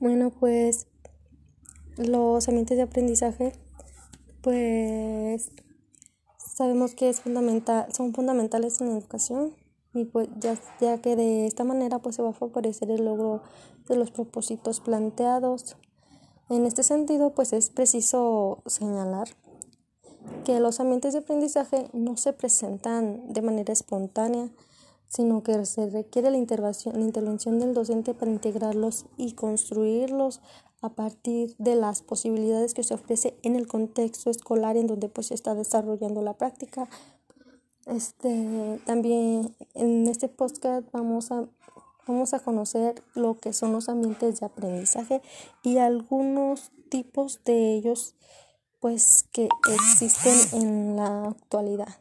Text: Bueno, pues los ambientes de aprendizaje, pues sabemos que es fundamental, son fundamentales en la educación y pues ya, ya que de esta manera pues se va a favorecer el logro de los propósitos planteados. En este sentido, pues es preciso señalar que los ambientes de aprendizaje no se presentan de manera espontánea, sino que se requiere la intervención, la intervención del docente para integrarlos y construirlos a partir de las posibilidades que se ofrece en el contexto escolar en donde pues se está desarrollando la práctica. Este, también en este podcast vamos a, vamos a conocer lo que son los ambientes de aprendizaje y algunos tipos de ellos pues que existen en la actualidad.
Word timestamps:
Bueno, 0.00 0.30
pues 0.30 0.86
los 1.98 2.48
ambientes 2.48 2.78
de 2.78 2.84
aprendizaje, 2.84 3.52
pues 4.42 5.52
sabemos 6.38 6.94
que 6.94 7.10
es 7.10 7.20
fundamental, 7.20 7.92
son 7.92 8.14
fundamentales 8.14 8.80
en 8.80 8.88
la 8.88 8.96
educación 8.96 9.54
y 9.92 10.06
pues 10.06 10.28
ya, 10.38 10.58
ya 10.80 11.02
que 11.02 11.16
de 11.16 11.46
esta 11.46 11.64
manera 11.64 11.98
pues 11.98 12.16
se 12.16 12.22
va 12.22 12.30
a 12.30 12.32
favorecer 12.32 12.90
el 12.90 13.04
logro 13.04 13.42
de 13.88 13.96
los 13.96 14.10
propósitos 14.10 14.80
planteados. 14.80 15.76
En 16.48 16.64
este 16.64 16.82
sentido, 16.82 17.34
pues 17.34 17.52
es 17.52 17.68
preciso 17.68 18.62
señalar 18.64 19.28
que 20.44 20.60
los 20.60 20.80
ambientes 20.80 21.12
de 21.12 21.18
aprendizaje 21.18 21.88
no 21.92 22.16
se 22.16 22.32
presentan 22.32 23.32
de 23.32 23.42
manera 23.42 23.74
espontánea, 23.74 24.48
sino 25.10 25.42
que 25.42 25.66
se 25.66 25.90
requiere 25.90 26.30
la 26.30 26.36
intervención, 26.36 26.94
la 26.94 27.04
intervención 27.04 27.58
del 27.58 27.74
docente 27.74 28.14
para 28.14 28.30
integrarlos 28.30 29.06
y 29.16 29.32
construirlos 29.32 30.40
a 30.82 30.90
partir 30.90 31.56
de 31.58 31.74
las 31.74 32.02
posibilidades 32.02 32.74
que 32.74 32.84
se 32.84 32.94
ofrece 32.94 33.34
en 33.42 33.56
el 33.56 33.66
contexto 33.66 34.30
escolar 34.30 34.76
en 34.76 34.86
donde 34.86 35.08
pues 35.08 35.26
se 35.26 35.34
está 35.34 35.56
desarrollando 35.56 36.22
la 36.22 36.34
práctica. 36.34 36.88
Este, 37.86 38.80
también 38.86 39.56
en 39.74 40.06
este 40.06 40.28
podcast 40.28 40.86
vamos 40.92 41.32
a, 41.32 41.44
vamos 42.06 42.32
a 42.32 42.38
conocer 42.38 43.02
lo 43.14 43.36
que 43.36 43.52
son 43.52 43.72
los 43.72 43.88
ambientes 43.88 44.38
de 44.38 44.46
aprendizaje 44.46 45.22
y 45.64 45.78
algunos 45.78 46.70
tipos 46.88 47.40
de 47.44 47.74
ellos 47.74 48.14
pues 48.78 49.24
que 49.32 49.48
existen 49.74 50.62
en 50.62 50.96
la 50.96 51.30
actualidad. 51.30 51.98